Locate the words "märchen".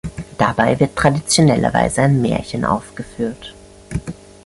2.23-2.65